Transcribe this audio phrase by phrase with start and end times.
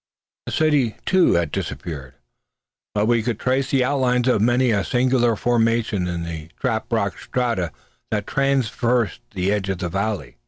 [0.47, 2.15] The city, too, had disappeared;
[2.95, 7.19] but we could trace the outlines of many a singular formation in the trap rock
[7.19, 7.71] strata
[8.09, 10.37] that traversed the edge of the valley.